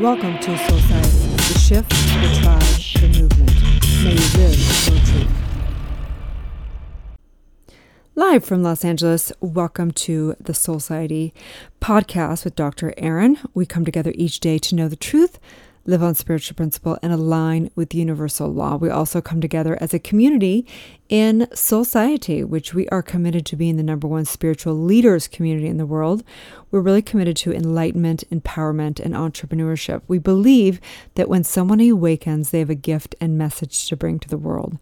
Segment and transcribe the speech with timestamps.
[0.00, 3.50] Welcome to Soul the shift, the tribe, the movement.
[4.04, 5.30] May you live your truth.
[8.14, 11.32] Live from Los Angeles, welcome to the Soulciety
[11.80, 12.92] podcast with Dr.
[12.98, 13.38] Erin.
[13.54, 15.38] We come together each day to know the truth
[15.86, 18.76] live on spiritual principle, and align with universal law.
[18.76, 20.66] We also come together as a community
[21.08, 25.76] in Soulciety, which we are committed to being the number one spiritual leaders community in
[25.76, 26.24] the world.
[26.70, 30.02] We're really committed to enlightenment, empowerment, and entrepreneurship.
[30.08, 30.80] We believe
[31.14, 34.78] that when someone awakens, they have a gift and message to bring to the world.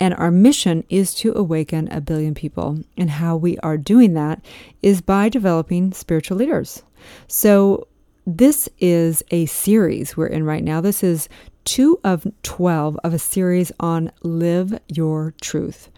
[0.00, 2.78] And our mission is to awaken a billion people.
[2.96, 4.44] And how we are doing that
[4.82, 6.82] is by developing spiritual leaders.
[7.26, 7.86] So,
[8.28, 10.82] this is a series we're in right now.
[10.82, 11.30] This is
[11.64, 15.88] two of 12 of a series on Live Your Truth.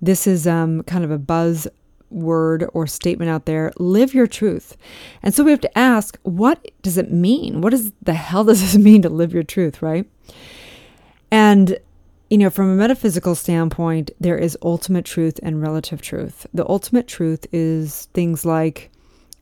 [0.00, 1.66] This is um, kind of a buzz
[2.08, 4.76] word or statement out there live your truth.
[5.24, 7.62] And so we have to ask, what does it mean?
[7.62, 10.08] What does the hell does this mean to live your truth, right?
[11.32, 11.80] And
[12.30, 16.46] you know, from a metaphysical standpoint, there is ultimate truth and relative truth.
[16.54, 18.90] The ultimate truth is things like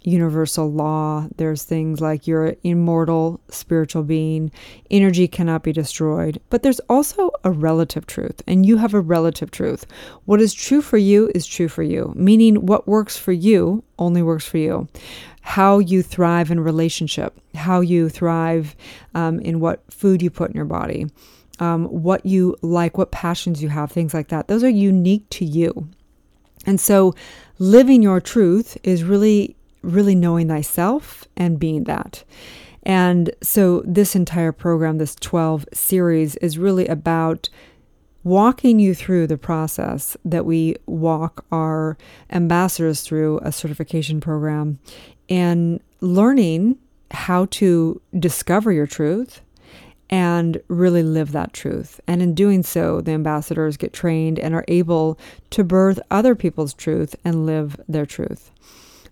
[0.05, 1.27] universal law.
[1.37, 4.53] There's things like you're an immortal spiritual being,
[4.91, 6.41] energy cannot be destroyed.
[6.51, 9.87] But there's also a relative truth, and you have a relative truth.
[10.27, 14.23] What is true for you is true for you, meaning what works for you only
[14.23, 14.89] works for you.
[15.41, 18.75] How you thrive in relationship, how you thrive
[19.15, 21.07] um, in what food you put in your body,
[21.61, 24.49] um, what you like, what passions you have, things like that.
[24.49, 25.89] Those are unique to you.
[26.67, 27.15] And so
[27.59, 32.25] living your truth is really really knowing thyself and being that.
[32.83, 37.49] And so, this entire program, this 12 series, is really about
[38.25, 41.97] walking you through the process that we walk our
[42.31, 44.79] ambassadors through a certification program
[45.29, 46.77] and learning
[47.11, 49.41] how to discover your truth
[50.11, 52.01] and really live that truth.
[52.07, 55.19] And in doing so, the ambassadors get trained and are able
[55.51, 58.51] to birth other people's truth and live their truth.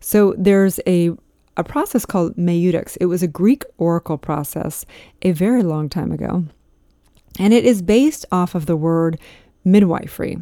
[0.02, 1.12] So there's a
[1.56, 2.96] a process called Maieutic.
[3.00, 4.86] It was a Greek oracle process
[5.20, 6.44] a very long time ago.
[7.38, 9.18] And it is based off of the word
[9.64, 10.38] midwifery.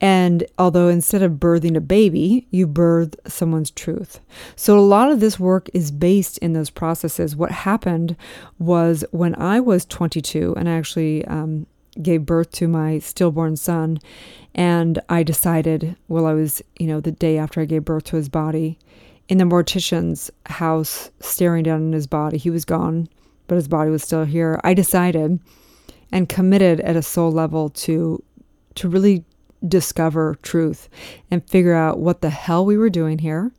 [0.00, 4.20] And although instead of birthing a baby, you birth someone's truth.
[4.56, 7.36] So a lot of this work is based in those processes.
[7.36, 8.16] What happened
[8.58, 11.66] was when I was 22 and I actually um,
[12.02, 13.98] gave birth to my stillborn son,
[14.54, 18.16] and I decided, well, I was, you know, the day after I gave birth to
[18.16, 18.78] his body,
[19.28, 22.36] in the mortician's house, staring down on his body.
[22.36, 23.08] He was gone,
[23.46, 24.60] but his body was still here.
[24.64, 25.40] I decided
[26.12, 28.22] and committed at a soul level to
[28.76, 29.24] to really
[29.66, 30.88] discover truth
[31.30, 33.52] and figure out what the hell we were doing here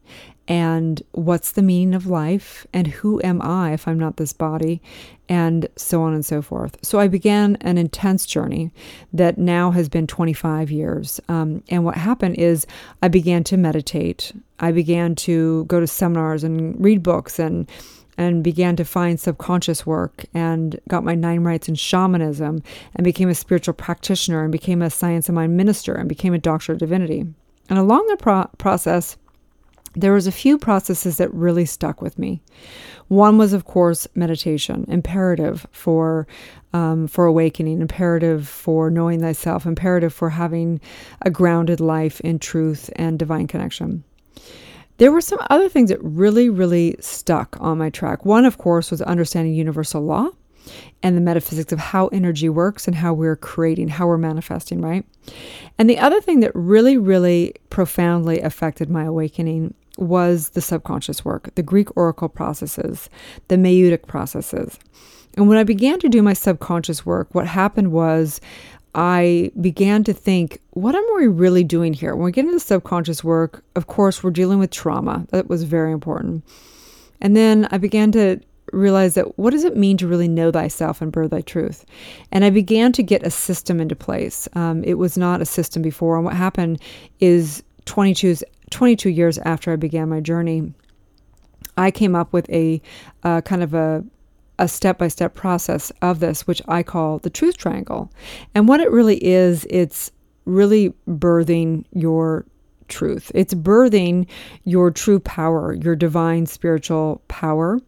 [0.47, 4.81] and what's the meaning of life and who am I if I'm not this body
[5.27, 6.77] and so on and so forth.
[6.83, 8.71] So I began an intense journey
[9.13, 11.19] that now has been 25 years.
[11.29, 12.67] Um, and what happened is
[13.01, 14.31] I began to meditate.
[14.59, 17.69] I began to go to seminars and read books and
[18.17, 22.63] and began to find subconscious work and got my nine rites in shamanism
[22.95, 26.39] and became a spiritual practitioner and became a science of mind minister and became a
[26.39, 27.25] doctor of divinity.
[27.69, 29.17] And along the pro- process,
[29.95, 32.41] there was a few processes that really stuck with me.
[33.07, 36.27] One was, of course, meditation, imperative for
[36.73, 40.81] um, for awakening, imperative for knowing thyself, imperative for having
[41.21, 44.03] a grounded life in truth and divine connection.
[44.97, 48.25] There were some other things that really, really stuck on my track.
[48.25, 50.31] One, of course, was understanding universal law
[51.03, 55.05] and the metaphysics of how energy works and how we're creating, how we're manifesting, right?
[55.77, 61.53] And the other thing that really, really profoundly affected my awakening was the subconscious work,
[61.55, 63.09] the Greek oracle processes,
[63.47, 64.77] the Maieutic processes.
[65.35, 68.39] And when I began to do my subconscious work, what happened was
[68.95, 72.15] I began to think, what am we really doing here?
[72.15, 75.27] When we get into subconscious work, of course, we're dealing with trauma.
[75.31, 76.45] That was very important.
[77.19, 78.39] And then I began to
[78.71, 81.85] realize that what does it mean to really know thyself and birth thy truth?
[82.31, 84.47] And I began to get a system into place.
[84.53, 86.15] Um, it was not a system before.
[86.15, 86.81] And what happened
[87.19, 88.37] is 22,
[88.71, 90.73] 22 years after I began my journey,
[91.77, 92.81] I came up with a
[93.23, 94.03] uh, kind of a
[94.57, 98.09] a step by step process of this, which I call the truth triangle.
[98.53, 100.11] And what it really is, it's
[100.45, 102.45] really birthing your
[102.87, 103.31] truth.
[103.33, 104.27] It's birthing
[104.63, 107.79] your true power, your divine spiritual power.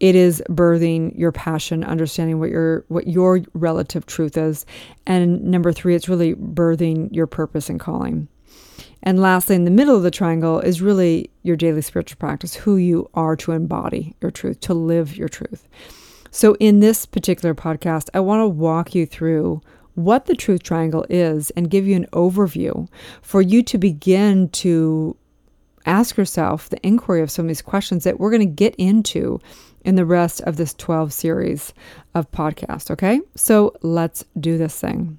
[0.00, 4.64] It is birthing your passion, understanding what your what your relative truth is.
[5.06, 8.28] And number 3, it's really birthing your purpose and calling.
[9.02, 12.76] And lastly, in the middle of the triangle is really your daily spiritual practice, who
[12.76, 15.68] you are to embody your truth, to live your truth.
[16.30, 19.60] So, in this particular podcast, I want to walk you through
[19.94, 22.88] what the truth triangle is and give you an overview
[23.22, 25.16] for you to begin to
[25.86, 29.40] ask yourself the inquiry of some of these questions that we're going to get into
[29.84, 31.72] in the rest of this 12 series
[32.14, 32.90] of podcast.
[32.90, 35.18] Okay, so let's do this thing.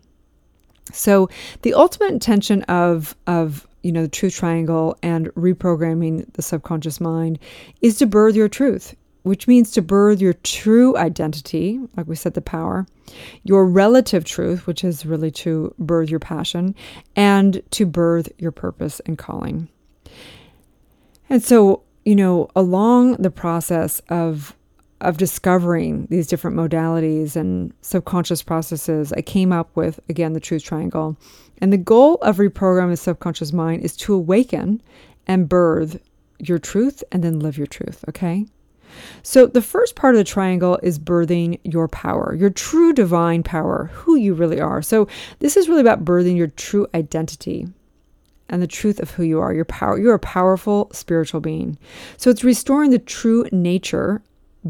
[0.93, 1.29] So,
[1.61, 7.39] the ultimate intention of, of you know, the truth triangle and reprogramming the subconscious mind
[7.81, 8.95] is to birth your truth
[9.27, 12.87] which means to birth your true identity, like we said, the power,
[13.43, 16.73] your relative truth, which is really to birth your passion,
[17.15, 19.67] and to birth your purpose and calling.
[21.29, 24.55] And so, you know, along the process of
[25.01, 30.63] of discovering these different modalities and subconscious processes, I came up with again the truth
[30.63, 31.17] triangle.
[31.59, 34.81] And the goal of reprogramming the subconscious mind is to awaken
[35.27, 35.99] and birth
[36.39, 38.45] your truth and then live your truth, okay?
[39.21, 43.89] So, the first part of the triangle is birthing your power, your true divine power,
[43.93, 44.81] who you really are.
[44.81, 45.07] So,
[45.39, 47.67] this is really about birthing your true identity
[48.49, 49.99] and the truth of who you are, your power.
[49.99, 51.77] You're a powerful spiritual being.
[52.15, 54.21] So, it's restoring the true nature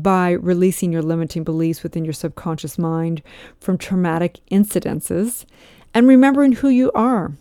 [0.02, 3.22] by releasing your limiting beliefs within your subconscious mind
[3.60, 5.46] from traumatic incidences
[5.94, 7.34] and remembering who you are.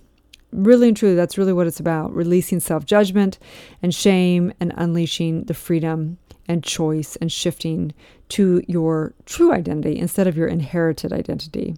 [0.53, 3.39] Really and truly, that's really what it's about releasing self judgment
[3.83, 6.19] and shame and unleashing the freedom
[6.49, 7.93] and choice and shifting
[8.29, 11.77] to your true identity instead of your inherited identity.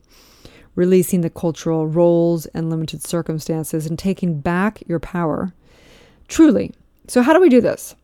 [0.74, 5.52] Releasing the cultural roles and limited circumstances and taking back your power.
[6.28, 6.72] Truly.
[7.08, 7.96] So, how do we do this?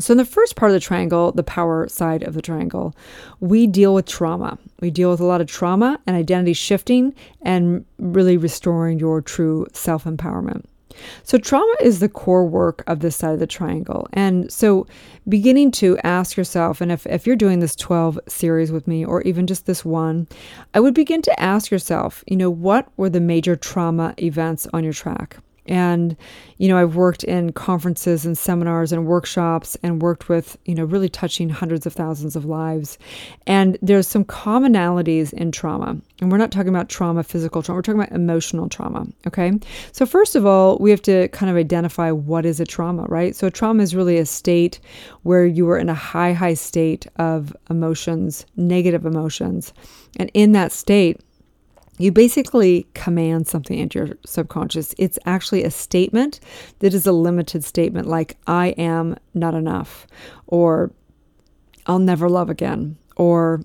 [0.00, 2.94] So, in the first part of the triangle, the power side of the triangle,
[3.40, 4.58] we deal with trauma.
[4.80, 9.66] We deal with a lot of trauma and identity shifting and really restoring your true
[9.72, 10.64] self empowerment.
[11.22, 14.08] So, trauma is the core work of this side of the triangle.
[14.12, 14.86] And so,
[15.28, 19.22] beginning to ask yourself, and if, if you're doing this 12 series with me, or
[19.22, 20.26] even just this one,
[20.74, 24.82] I would begin to ask yourself, you know, what were the major trauma events on
[24.82, 25.36] your track?
[25.66, 26.16] And,
[26.58, 30.84] you know, I've worked in conferences and seminars and workshops and worked with, you know,
[30.84, 32.98] really touching hundreds of thousands of lives.
[33.46, 35.96] And there's some commonalities in trauma.
[36.20, 39.06] And we're not talking about trauma, physical trauma, we're talking about emotional trauma.
[39.26, 39.52] Okay.
[39.92, 43.34] So, first of all, we have to kind of identify what is a trauma, right?
[43.34, 44.80] So, a trauma is really a state
[45.22, 49.72] where you are in a high, high state of emotions, negative emotions.
[50.16, 51.20] And in that state,
[52.00, 54.94] you basically command something into your subconscious.
[54.98, 56.40] It's actually a statement
[56.78, 60.06] that is a limited statement, like, I am not enough,
[60.46, 60.92] or
[61.86, 63.62] I'll never love again, or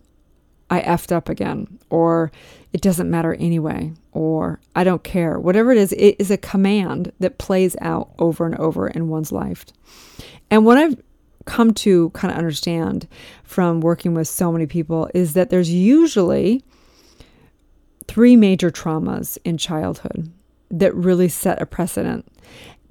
[0.69, 2.31] I effed up again, or
[2.73, 5.39] it doesn't matter anyway, or I don't care.
[5.39, 9.31] Whatever it is, it is a command that plays out over and over in one's
[9.31, 9.65] life.
[10.51, 11.01] And what I've
[11.45, 13.07] come to kind of understand
[13.43, 16.63] from working with so many people is that there's usually
[18.07, 20.31] three major traumas in childhood
[20.71, 22.27] that really set a precedent.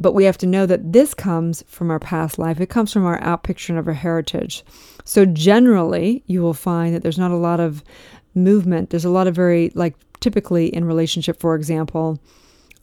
[0.00, 2.60] But we have to know that this comes from our past life.
[2.60, 4.64] It comes from our outpicturing of our heritage.
[5.04, 7.84] So generally, you will find that there's not a lot of
[8.34, 8.90] movement.
[8.90, 12.18] There's a lot of very, like typically in relationship, for example,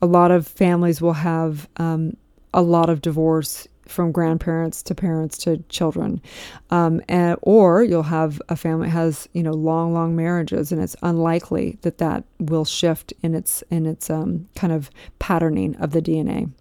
[0.01, 2.16] a lot of families will have um,
[2.54, 6.22] a lot of divorce from grandparents to parents to children,
[6.69, 10.96] um, and or you'll have a family has you know long, long marriages, and it's
[11.01, 14.89] unlikely that that will shift in its in its um, kind of
[15.20, 16.51] patterning of the DNA.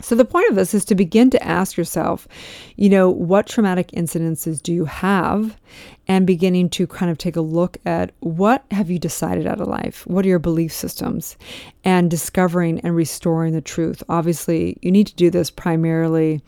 [0.00, 2.26] So, the point of this is to begin to ask yourself,
[2.76, 5.56] you know, what traumatic incidences do you have?
[6.06, 9.68] And beginning to kind of take a look at what have you decided out of
[9.68, 10.06] life?
[10.06, 11.36] What are your belief systems?
[11.84, 14.02] And discovering and restoring the truth.
[14.08, 16.42] Obviously, you need to do this primarily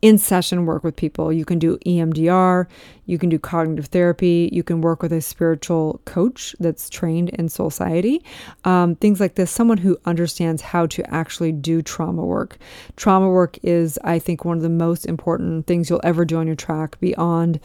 [0.00, 1.32] in session work with people.
[1.32, 2.66] You can do EMDR,
[3.06, 7.48] you can do cognitive therapy, you can work with a spiritual coach that's trained in
[7.48, 8.22] Soulciety,
[8.64, 9.50] um, things like this.
[9.50, 12.58] Someone who understands how to actually do trauma work.
[12.96, 16.46] Trauma work is, I think, one of the most important things you'll ever do on
[16.46, 17.60] your track beyond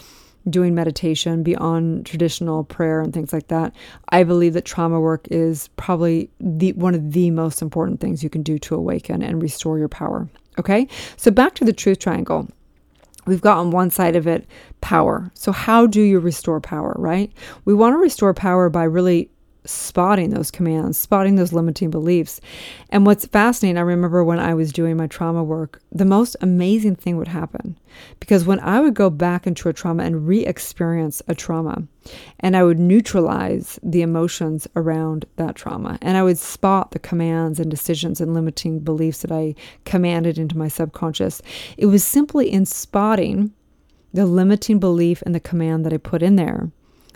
[0.49, 3.73] doing meditation beyond traditional prayer and things like that.
[4.09, 8.29] I believe that trauma work is probably the one of the most important things you
[8.29, 10.27] can do to awaken and restore your power.
[10.59, 12.47] Okay, so back to the truth triangle.
[13.25, 14.45] We've got on one side of it
[14.81, 15.31] power.
[15.33, 17.31] So, how do you restore power, right?
[17.65, 19.29] We want to restore power by really
[19.65, 22.41] spotting those commands, spotting those limiting beliefs.
[22.89, 26.95] And what's fascinating, I remember when I was doing my trauma work, the most amazing
[26.95, 27.77] thing would happen.
[28.19, 31.83] Because when I would go back into a trauma and re experience a trauma,
[32.39, 37.59] and I would neutralize the emotions around that trauma, and I would spot the commands
[37.59, 39.55] and decisions and limiting beliefs that I
[39.85, 41.41] commanded into my subconscious,
[41.77, 43.53] it was simply in spotting
[44.13, 46.71] the limiting belief and the command that I put in there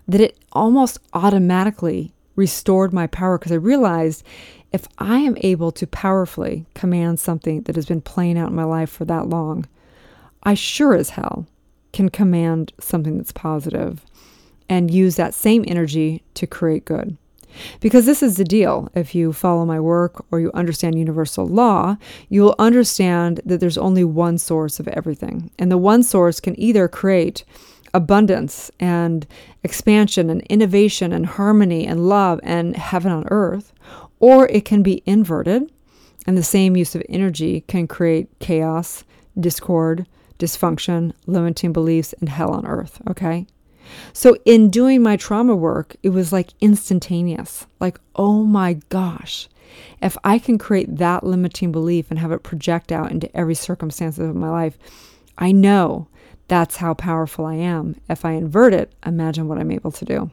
[0.07, 4.23] that it almost automatically restored my power because I realized
[4.71, 8.63] if I am able to powerfully command something that has been playing out in my
[8.63, 9.65] life for that long,
[10.43, 11.45] I sure as hell
[11.91, 14.05] can command something that's positive
[14.69, 17.17] and use that same energy to create good.
[17.79, 18.89] Because this is the deal.
[18.93, 21.97] If you follow my work or you understand universal law,
[22.29, 25.49] you will understand that there's only one source of everything.
[25.57, 27.43] And the one source can either create
[27.93, 29.25] abundance and
[29.63, 33.73] expansion and innovation and harmony and love and heaven on earth,
[34.19, 35.71] or it can be inverted.
[36.25, 39.05] And the same use of energy can create chaos,
[39.39, 40.05] discord,
[40.39, 43.01] dysfunction, limiting beliefs, and hell on earth.
[43.09, 43.47] Okay.
[44.11, 47.65] So, in doing my trauma work, it was like instantaneous.
[47.79, 49.47] Like, oh my gosh,
[50.01, 54.17] if I can create that limiting belief and have it project out into every circumstance
[54.19, 54.77] of my life,
[55.37, 56.07] I know
[56.47, 57.95] that's how powerful I am.
[58.09, 60.31] If I invert it, imagine what I'm able to do.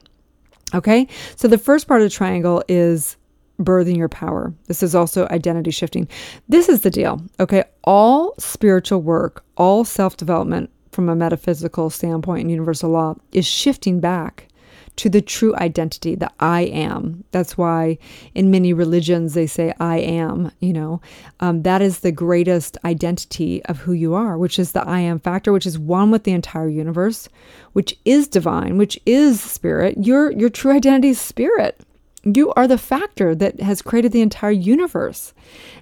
[0.75, 1.06] Okay,
[1.37, 3.16] so the first part of the triangle is
[3.61, 4.52] birthing your power.
[4.66, 6.09] This is also identity shifting.
[6.49, 7.23] This is the deal.
[7.38, 13.47] Okay, all spiritual work, all self development from a metaphysical standpoint and universal law is
[13.47, 14.49] shifting back
[14.96, 17.24] to the true identity, the I am.
[17.32, 17.98] That's why
[18.34, 21.00] in many religions they say I am, you know.
[21.40, 25.18] Um, that is the greatest identity of who you are, which is the I am
[25.18, 27.28] factor, which is one with the entire universe,
[27.72, 29.96] which is divine, which is spirit.
[29.98, 31.80] Your, your true identity is spirit.
[32.24, 35.34] You are the factor that has created the entire universe.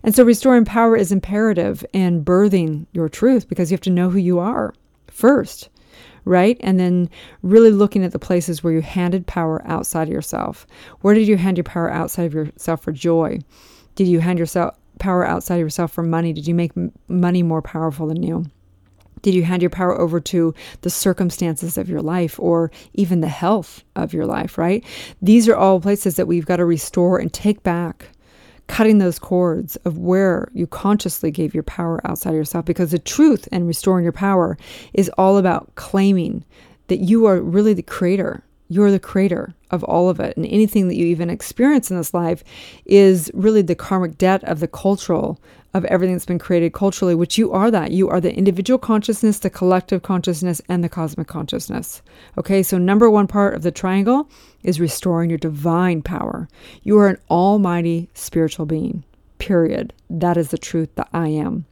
[0.03, 4.11] And so restoring power is imperative in birthing your truth because you have to know
[4.11, 4.75] who you are
[5.07, 5.69] first
[6.25, 6.57] right?
[6.61, 7.11] And then
[7.43, 10.67] really looking at the places where you handed power outside of yourself.
[11.01, 13.41] Where did you hand your power outside of yourself for joy?
[13.95, 16.33] Did you hand yourself power outside of yourself for money?
[16.33, 16.73] Did you make
[17.09, 18.47] money more powerful than you?
[19.23, 23.29] Did you hand your power over to the circumstances of your life or even the
[23.29, 24.85] health of your life, right?
[25.21, 28.09] These are all places that we've got to restore and take back
[28.67, 32.99] cutting those cords of where you consciously gave your power outside of yourself because the
[32.99, 34.57] truth and restoring your power
[34.95, 36.45] is all about claiming
[36.89, 38.43] that you are really the creator.
[38.69, 40.37] You're the creator of all of it.
[40.37, 42.43] And anything that you even experience in this life
[42.87, 45.39] is really the karmic debt of the cultural
[45.75, 47.93] of everything that's been created culturally, which you are that.
[47.93, 52.03] You are the individual consciousness, the collective consciousness, and the cosmic consciousness.
[52.37, 54.29] Okay, so number one part of the triangle
[54.63, 56.49] is restoring your divine power.
[56.83, 59.05] You are an almighty spiritual being,
[59.39, 59.93] period.
[60.11, 61.67] That is the truth that I am.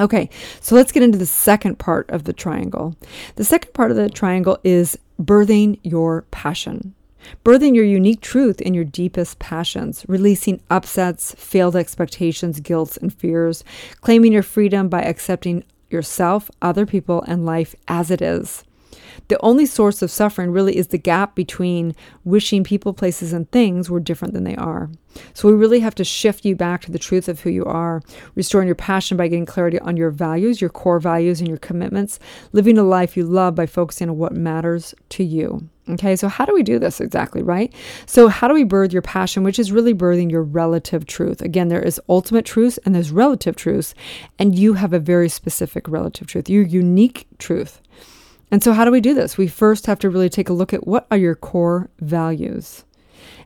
[0.00, 2.96] Okay, so let's get into the second part of the triangle.
[3.36, 6.94] The second part of the triangle is birthing your passion
[7.44, 13.64] birthing your unique truth in your deepest passions, releasing upsets, failed expectations, guilt, and fears,
[14.00, 18.64] claiming your freedom by accepting yourself, other people, and life as it is.
[19.28, 23.90] The only source of suffering really is the gap between wishing people, places, and things
[23.90, 24.90] were different than they are.
[25.34, 28.02] So we really have to shift you back to the truth of who you are,
[28.34, 32.18] restoring your passion by getting clarity on your values, your core values, and your commitments,
[32.52, 35.68] living a life you love by focusing on what matters to you.
[35.88, 37.72] Okay, so how do we do this exactly, right?
[38.06, 41.42] So, how do we birth your passion, which is really birthing your relative truth?
[41.42, 43.94] Again, there is ultimate truth and there's relative truth,
[44.38, 47.80] and you have a very specific relative truth, your unique truth.
[48.50, 49.38] And so, how do we do this?
[49.38, 52.84] We first have to really take a look at what are your core values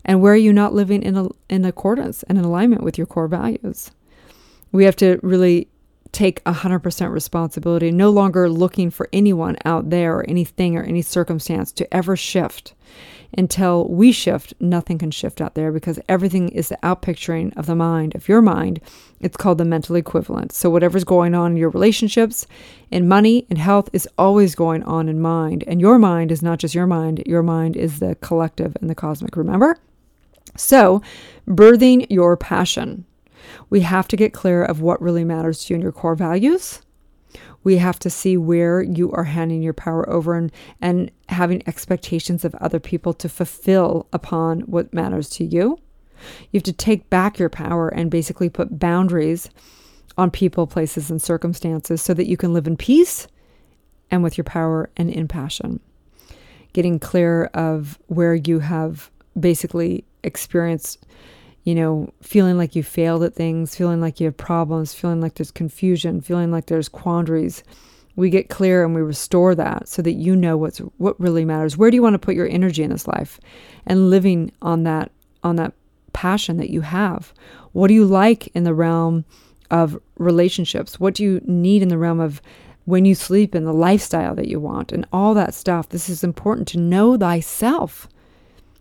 [0.04, 3.06] and where are you not living in, a, in accordance and in alignment with your
[3.06, 3.90] core values.
[4.72, 5.68] We have to really
[6.12, 11.72] take 100% responsibility, no longer looking for anyone out there or anything or any circumstance
[11.72, 12.74] to ever shift.
[13.36, 17.74] Until we shift, nothing can shift out there because everything is the outpicturing of the
[17.74, 18.80] mind, of your mind.
[19.20, 20.52] It's called the mental equivalent.
[20.52, 22.46] So, whatever's going on in your relationships,
[22.90, 25.64] in money, in health, is always going on in mind.
[25.66, 28.94] And your mind is not just your mind, your mind is the collective and the
[28.94, 29.36] cosmic.
[29.36, 29.78] Remember?
[30.56, 31.02] So,
[31.48, 33.04] birthing your passion.
[33.68, 36.80] We have to get clear of what really matters to you and your core values.
[37.64, 42.44] We have to see where you are handing your power over and, and having expectations
[42.44, 45.78] of other people to fulfill upon what matters to you.
[46.50, 49.50] You have to take back your power and basically put boundaries
[50.16, 53.26] on people, places, and circumstances so that you can live in peace
[54.10, 55.80] and with your power and in passion.
[56.72, 61.04] Getting clear of where you have basically experienced
[61.64, 65.34] you know, feeling like you failed at things, feeling like you have problems, feeling like
[65.34, 67.62] there's confusion, feeling like there's quandaries.
[68.16, 71.76] We get clear and we restore that so that you know what's what really matters.
[71.76, 73.40] Where do you want to put your energy in this life?
[73.86, 75.10] And living on that
[75.42, 75.72] on that
[76.12, 77.34] passion that you have.
[77.72, 79.24] What do you like in the realm
[79.70, 81.00] of relationships?
[81.00, 82.40] What do you need in the realm of
[82.84, 85.88] when you sleep and the lifestyle that you want and all that stuff.
[85.88, 88.08] This is important to know thyself.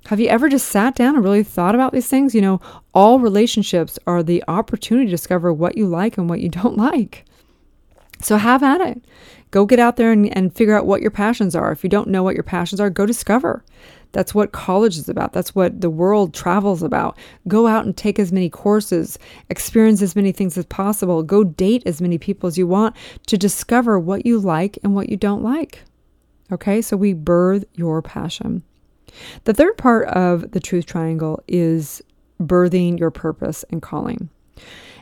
[0.07, 2.35] Have you ever just sat down and really thought about these things?
[2.35, 2.61] You know,
[2.93, 7.25] all relationships are the opportunity to discover what you like and what you don't like.
[8.21, 9.03] So have at it.
[9.51, 11.71] Go get out there and, and figure out what your passions are.
[11.71, 13.63] If you don't know what your passions are, go discover.
[14.13, 15.33] That's what college is about.
[15.33, 17.17] That's what the world travels about.
[17.47, 19.19] Go out and take as many courses,
[19.49, 22.95] experience as many things as possible, go date as many people as you want
[23.27, 25.83] to discover what you like and what you don't like.
[26.51, 28.63] Okay, so we birth your passion.
[29.43, 32.01] The third part of the truth triangle is
[32.41, 34.29] birthing your purpose and calling.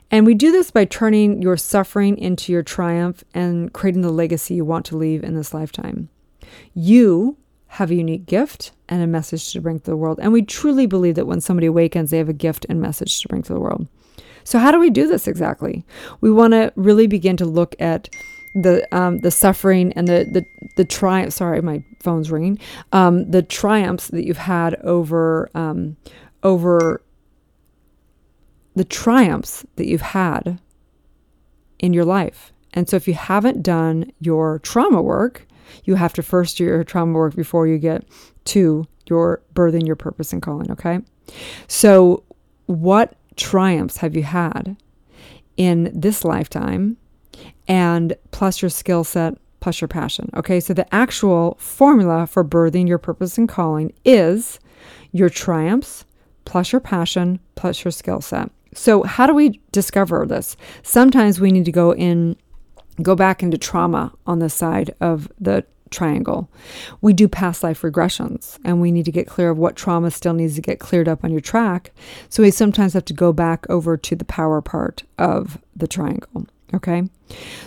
[0.10, 4.56] And we do this by turning your suffering into your triumph and creating the legacy
[4.56, 6.10] you want to leave in this lifetime.
[6.74, 7.38] You
[7.68, 10.20] have a unique gift and a message to bring to the world.
[10.22, 13.30] And we truly believe that when somebody awakens, they have a gift and message to
[13.30, 13.88] bring to the world.
[14.44, 15.86] So, how do we do this exactly?
[16.20, 18.10] We want to really begin to look at
[18.53, 21.34] the um, the suffering and the the the triumph.
[21.34, 22.60] Sorry, my phone's ringing.
[22.91, 25.98] Um, the triumphs that you've had over um,
[26.43, 27.01] over
[28.75, 30.60] the triumphs that you've had
[31.79, 32.53] in your life.
[32.74, 35.48] And so, if you haven't done your trauma work,
[35.84, 38.05] you have to first do your trauma work before you get
[38.46, 40.72] to your birthing your purpose and calling.
[40.72, 41.00] Okay.
[41.67, 42.24] So,
[42.67, 44.77] what triumphs have you had
[45.58, 46.98] in this lifetime?
[47.72, 50.30] And plus your skill set, plus your passion.
[50.36, 50.60] Okay.
[50.60, 54.60] So, the actual formula for birthing your purpose and calling is
[55.13, 56.04] your triumphs
[56.44, 58.51] plus your passion plus your skill set.
[58.74, 60.58] So, how do we discover this?
[60.84, 62.36] Sometimes we need to go in
[63.01, 66.50] go back into trauma on the side of the triangle.
[67.01, 70.34] We do past life regressions and we need to get clear of what trauma still
[70.34, 71.92] needs to get cleared up on your track.
[72.30, 76.48] So we sometimes have to go back over to the power part of the triangle.
[76.74, 77.04] Okay.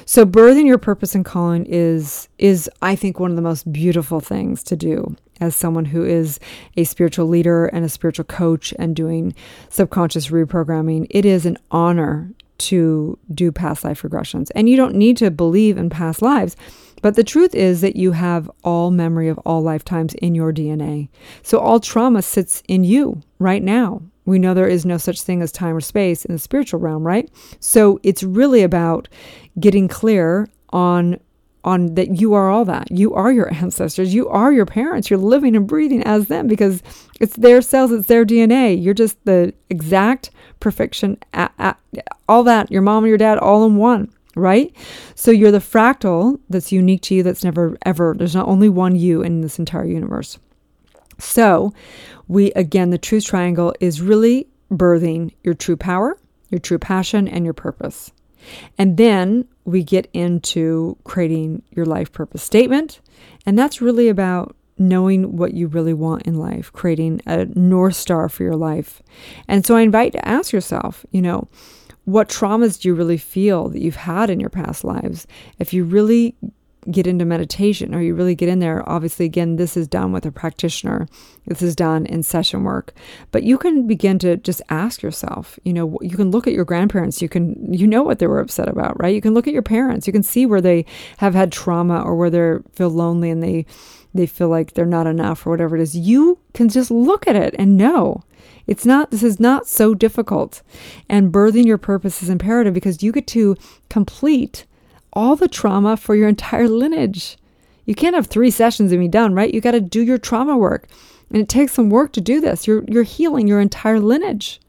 [0.07, 4.21] So birthing your purpose and calling is is I think one of the most beautiful
[4.21, 6.39] things to do as someone who is
[6.77, 9.35] a spiritual leader and a spiritual coach and doing
[9.69, 11.07] subconscious reprogramming.
[11.11, 14.51] It is an honor to do past life regressions.
[14.55, 16.57] And you don't need to believe in past lives.
[17.03, 21.09] But the truth is that you have all memory of all lifetimes in your DNA.
[21.43, 24.03] So all trauma sits in you right now.
[24.27, 27.07] We know there is no such thing as time or space in the spiritual realm,
[27.07, 27.31] right?
[27.61, 29.09] So it's really about
[29.59, 31.19] getting clear on
[31.65, 32.91] on that you are all that.
[32.91, 34.15] You are your ancestors.
[34.15, 35.09] You are your parents.
[35.09, 36.83] You're living and breathing as them because
[37.21, 38.81] it's their cells, it's their DNA.
[38.83, 41.19] You're just the exact perfection,
[42.29, 44.75] all that, your mom and your dad, all in one, right?
[45.15, 48.97] So you're the fractal that's unique to you, that's never, ever, there's not only one
[48.97, 50.39] you in this entire universe.
[51.19, 51.73] So,
[52.29, 56.17] we, again, the truth triangle is really birthing your true power,
[56.51, 58.13] your true passion, and your purpose.
[58.79, 63.01] And then we get into creating your life purpose statement.
[63.47, 68.29] And that's really about knowing what you really want in life, creating a North Star
[68.29, 69.03] for your life.
[69.49, 71.49] And so I invite you to ask yourself, you know,
[72.05, 75.27] what traumas do you really feel that you've had in your past lives?
[75.59, 76.35] If you really
[76.91, 80.27] get into meditation or you really get in there, obviously, again, this is done with
[80.27, 81.09] a practitioner.
[81.47, 82.95] This is done in session work.
[83.31, 86.65] But you can begin to just ask yourself, you know, you can look at your
[86.65, 87.23] grandparents.
[87.23, 89.15] You can, you know what they were upset about, right?
[89.15, 90.07] You can look at your parents.
[90.07, 90.85] You can see where they
[91.19, 93.67] have had trauma or where they feel lonely and they,
[94.15, 95.97] they feel like they're not enough or whatever it is.
[95.97, 98.23] You can just look at it and know.
[98.67, 100.63] It's not, this is not so difficult.
[101.09, 103.57] And birthing your purpose is imperative because you get to
[103.91, 104.65] complete
[105.15, 107.39] all the trauma for your entire lineage.
[107.87, 109.53] You can't have three sessions and be done, right?
[109.53, 110.89] You got to do your trauma work.
[111.31, 112.67] And it takes some work to do this.
[112.67, 114.61] You're, you're healing your entire lineage.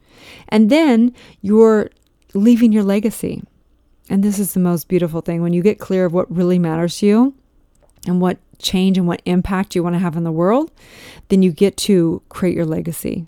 [0.48, 1.90] And then you're
[2.34, 3.42] leaving your legacy.
[4.08, 5.42] And this is the most beautiful thing.
[5.42, 7.34] When you get clear of what really matters to you
[8.06, 10.70] and what change and what impact you want to have in the world,
[11.28, 13.26] then you get to create your legacy.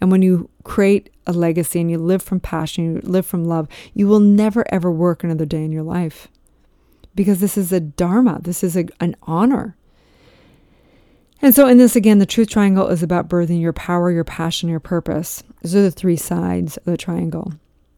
[0.00, 3.68] And when you create a legacy and you live from passion, you live from love,
[3.94, 6.28] you will never ever work another day in your life
[7.18, 9.76] because this is a dharma, this is a, an honor.
[11.42, 14.68] And so, in this again, the truth triangle is about birthing your power, your passion,
[14.68, 15.42] your purpose.
[15.60, 17.54] Those are the three sides of the triangle.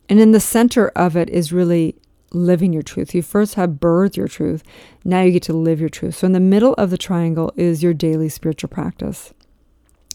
[0.08, 1.96] And in the center of it is really
[2.32, 3.14] living your truth.
[3.14, 4.62] You first have birthed your truth,
[5.04, 6.14] now you get to live your truth.
[6.14, 9.34] So, in the middle of the triangle is your daily spiritual practice.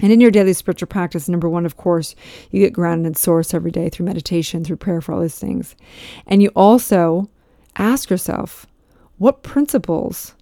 [0.02, 2.15] And in your daily spiritual practice, number one, of course,
[2.50, 5.76] you get grounded in source every day through meditation, through prayer for all these things.
[6.26, 7.30] And you also
[7.78, 8.65] ask yourself,
[9.17, 10.36] what principles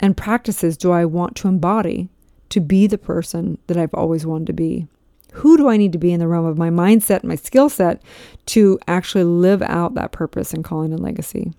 [0.00, 2.08] and practices do I want to embody
[2.50, 4.86] to be the person that I've always wanted to be?
[5.34, 8.02] Who do I need to be in the realm of my mindset, my skill set
[8.46, 11.52] to actually live out that purpose and calling and legacy?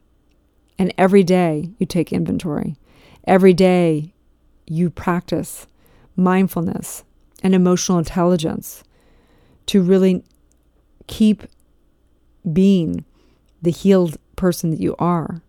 [0.77, 2.75] And every day you take inventory.
[3.25, 4.13] Every day
[4.65, 5.67] you practice
[6.15, 7.03] mindfulness
[7.43, 8.83] and emotional intelligence
[9.67, 10.23] to really
[11.07, 11.43] keep
[12.51, 13.05] being
[13.61, 15.41] the healed person that you are.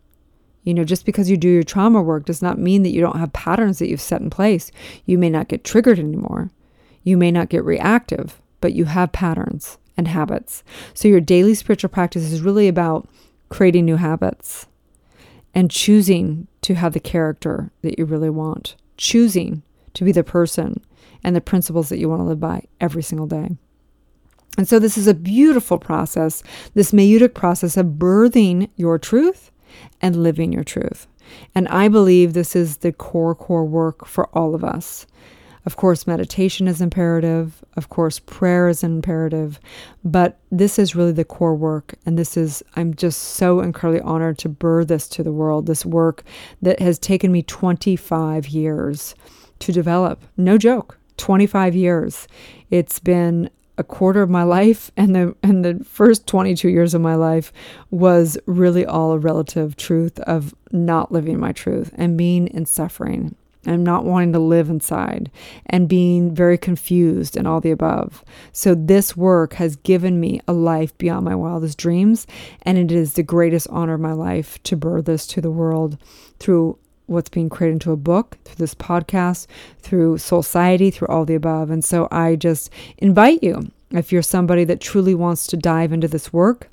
[0.62, 3.18] You know, just because you do your trauma work does not mean that you don't
[3.18, 4.70] have patterns that you've set in place.
[5.06, 6.50] You may not get triggered anymore.
[7.02, 10.62] You may not get reactive, but you have patterns and habits.
[10.92, 13.08] So your daily spiritual practice is really about
[13.48, 14.66] creating new habits
[15.54, 19.62] and choosing to have the character that you really want, choosing
[19.94, 20.84] to be the person
[21.24, 23.50] and the principles that you want to live by every single day.
[24.58, 26.42] And so this is a beautiful process,
[26.74, 29.50] this maieutic process of birthing your truth
[30.00, 31.06] and living your truth.
[31.54, 35.06] And I believe this is the core, core work for all of us.
[35.66, 37.62] Of course, meditation is imperative.
[37.76, 39.60] Of course, prayer is imperative.
[40.02, 41.94] But this is really the core work.
[42.06, 45.84] And this is, I'm just so incredibly honored to birth this to the world, this
[45.84, 46.24] work
[46.62, 49.14] that has taken me 25 years
[49.58, 50.24] to develop.
[50.38, 52.26] No joke, 25 years.
[52.70, 57.00] It's been a quarter of my life and the and the first 22 years of
[57.00, 57.52] my life
[57.90, 63.34] was really all a relative truth of not living my truth and being in suffering
[63.66, 65.30] and not wanting to live inside
[65.66, 68.24] and being very confused and all the above.
[68.52, 72.26] So, this work has given me a life beyond my wildest dreams,
[72.62, 75.98] and it is the greatest honor of my life to birth this to the world
[76.38, 76.78] through
[77.10, 79.46] what's being created into a book, through this podcast,
[79.80, 81.70] through Soulciety, through all the above.
[81.70, 86.06] And so I just invite you, if you're somebody that truly wants to dive into
[86.06, 86.68] this work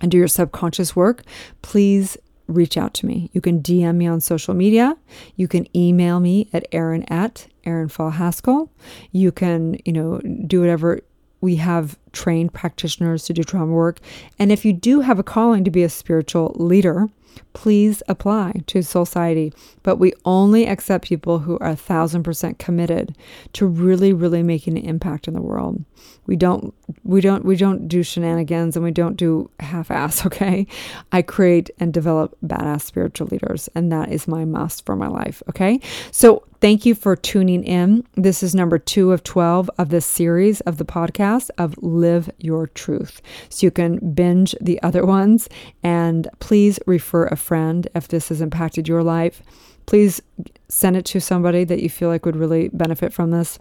[0.00, 1.22] and do your subconscious work,
[1.62, 3.28] please reach out to me.
[3.32, 4.96] You can DM me on social media.
[5.34, 8.70] You can email me at Erin at Erin Fall Haskell.
[9.10, 11.00] You can, you know, do whatever
[11.40, 13.98] we have trained practitioners to do trauma work.
[14.38, 17.08] And if you do have a calling to be a spiritual leader,
[17.52, 19.54] please apply to Soulciety.
[19.82, 23.16] But we only accept people who are a thousand percent committed
[23.54, 25.84] to really, really making an impact in the world.
[26.26, 30.66] We don't we don't we don't do shenanigans and we don't do half-ass, okay?
[31.12, 35.42] I create and develop badass spiritual leaders, and that is my must for my life.
[35.48, 35.80] Okay.
[36.10, 38.04] So thank you for tuning in.
[38.14, 42.66] This is number two of 12 of this series of the podcast of Live Your
[42.66, 43.20] Truth.
[43.48, 45.48] So you can binge the other ones
[45.82, 49.42] and please refer a friend if this has impacted your life.
[49.86, 50.20] Please
[50.68, 53.58] send it to somebody that you feel like would really benefit from this.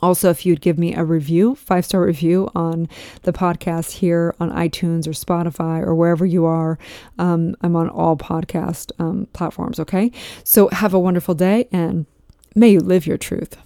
[0.00, 2.88] Also, if you'd give me a review, five star review on
[3.22, 6.78] the podcast here on iTunes or Spotify or wherever you are,
[7.18, 9.78] um, I'm on all podcast um, platforms.
[9.78, 10.10] Okay.
[10.42, 12.06] So have a wonderful day and
[12.56, 13.56] may you live your truth.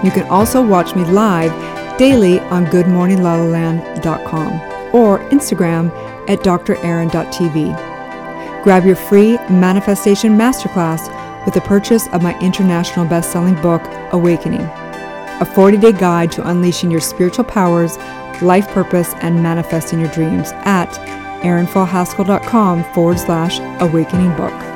[0.06, 1.52] You can also watch me live
[1.98, 4.52] daily on goodmorninglalaland.com
[4.94, 5.90] or Instagram
[6.30, 7.94] at drerin.tv.
[8.64, 11.10] Grab your free manifestation masterclass
[11.46, 13.82] with the purchase of my international best-selling book,
[14.14, 17.98] Awakening, a 40-day guide to unleashing your spiritual powers,
[18.42, 20.90] life purpose, and manifesting your dreams at
[21.44, 24.73] erinfallhaskell.com forward slash awakening book.